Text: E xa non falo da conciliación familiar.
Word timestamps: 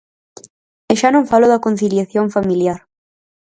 E 0.91 0.93
xa 0.99 1.09
non 1.13 1.29
falo 1.31 1.47
da 1.49 1.63
conciliación 1.65 2.25
familiar. 2.35 2.79